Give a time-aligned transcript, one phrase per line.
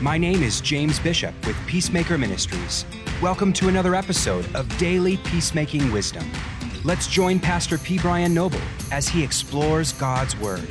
[0.00, 2.84] My name is James Bishop with Peacemaker Ministries.
[3.22, 6.28] Welcome to another episode of Daily Peacemaking Wisdom.
[6.82, 7.98] Let's join Pastor P.
[7.98, 8.60] Brian Noble
[8.90, 10.66] as he explores God's Word.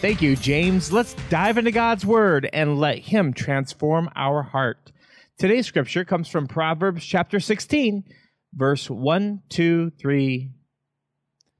[0.00, 0.92] Thank you, James.
[0.92, 4.90] Let's dive into God's Word and let Him transform our heart.
[5.38, 8.04] Today's scripture comes from Proverbs chapter 16,
[8.52, 10.50] verse 1, 2, 3.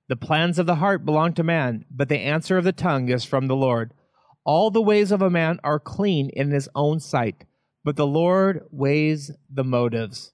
[0.09, 3.25] The plans of the heart belong to man, but the answer of the tongue is
[3.25, 3.95] from the Lord.
[4.45, 7.44] All the ways of a man are clean in his own sight,
[7.82, 10.32] but the Lord weighs the motives.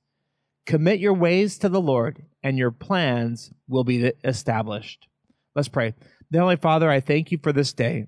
[0.67, 5.07] Commit your ways to the Lord, and your plans will be established.
[5.55, 5.95] Let's pray.
[6.33, 8.07] Heavenly Father, I thank you for this day.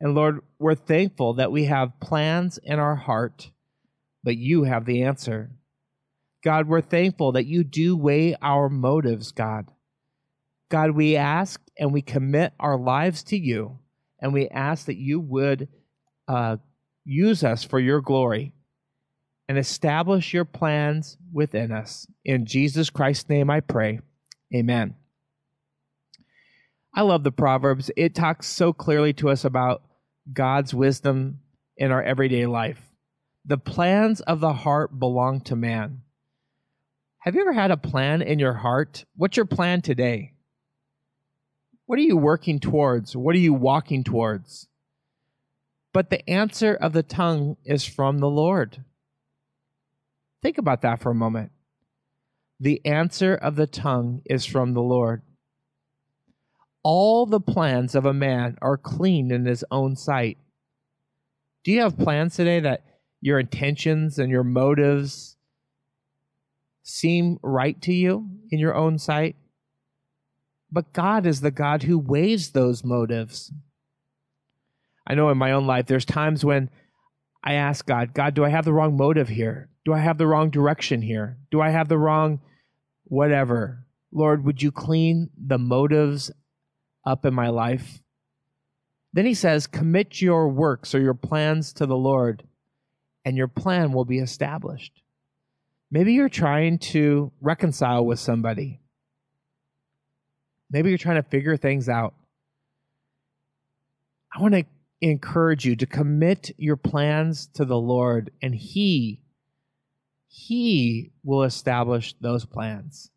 [0.00, 3.50] And Lord, we're thankful that we have plans in our heart,
[4.22, 5.50] but you have the answer.
[6.44, 9.70] God, we're thankful that you do weigh our motives, God.
[10.70, 13.78] God, we ask and we commit our lives to you
[14.24, 15.68] and we ask that you would
[16.28, 16.56] uh,
[17.04, 18.54] use us for your glory
[19.50, 22.06] and establish your plans within us.
[22.24, 24.00] In Jesus Christ's name I pray.
[24.54, 24.94] Amen.
[26.94, 27.90] I love the Proverbs.
[27.98, 29.82] It talks so clearly to us about
[30.32, 31.40] God's wisdom
[31.76, 32.80] in our everyday life.
[33.44, 36.00] The plans of the heart belong to man.
[37.18, 39.04] Have you ever had a plan in your heart?
[39.16, 40.33] What's your plan today?
[41.86, 43.16] What are you working towards?
[43.16, 44.68] What are you walking towards?
[45.92, 48.84] But the answer of the tongue is from the Lord.
[50.42, 51.52] Think about that for a moment.
[52.58, 55.22] The answer of the tongue is from the Lord.
[56.82, 60.38] All the plans of a man are clean in his own sight.
[61.64, 62.84] Do you have plans today that
[63.20, 65.36] your intentions and your motives
[66.82, 69.36] seem right to you in your own sight?
[70.74, 73.52] But God is the God who weighs those motives.
[75.06, 76.68] I know in my own life, there's times when
[77.44, 79.68] I ask God, God, do I have the wrong motive here?
[79.84, 81.38] Do I have the wrong direction here?
[81.52, 82.40] Do I have the wrong
[83.04, 83.86] whatever?
[84.10, 86.32] Lord, would you clean the motives
[87.06, 88.00] up in my life?
[89.12, 92.48] Then he says, commit your works or your plans to the Lord,
[93.24, 95.02] and your plan will be established.
[95.88, 98.80] Maybe you're trying to reconcile with somebody.
[100.70, 102.14] Maybe you're trying to figure things out.
[104.34, 104.64] I want to
[105.00, 109.20] encourage you to commit your plans to the Lord, and He,
[110.26, 113.10] He will establish those plans.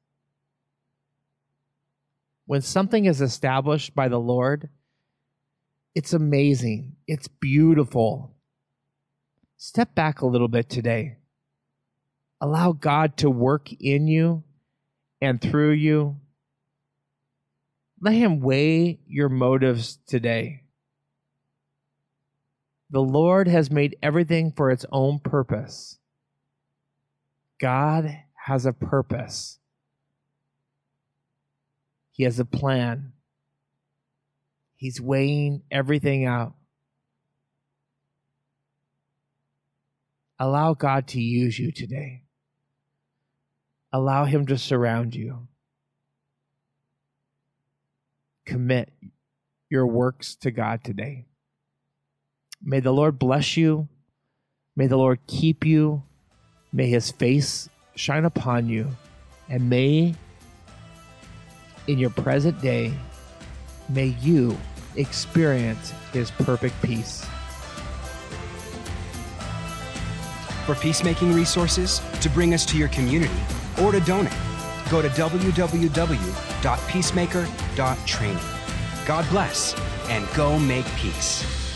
[2.46, 4.69] When something is established by the Lord,
[5.96, 6.96] it's amazing.
[7.08, 8.35] It's beautiful.
[9.58, 11.18] Step back a little bit today.
[12.40, 14.44] Allow God to work in you
[15.19, 16.18] and through you
[18.00, 20.63] let him weigh your motives today.
[22.90, 25.97] The Lord has made everything for its own purpose.
[27.59, 29.59] God has a purpose.
[32.12, 33.13] He has a plan.
[34.75, 36.53] He's weighing everything out.
[40.40, 42.24] Allow God to use you today.
[43.91, 45.47] Allow Him to surround you
[48.47, 48.91] commit
[49.69, 51.25] your works to God today.
[52.63, 53.88] May the Lord bless you.
[54.75, 56.02] May the Lord keep you.
[56.72, 58.88] May his face shine upon you.
[59.50, 60.16] And may,
[61.88, 62.94] in your present day,
[63.90, 64.58] may you
[64.96, 67.25] experience his perfect peace.
[70.66, 73.40] For peacemaking resources, to bring us to your community,
[73.81, 74.34] or to donate,
[74.90, 75.08] go to
[77.77, 79.05] www.peacemaker.training.
[79.05, 79.75] God bless
[80.09, 81.66] and go make peace.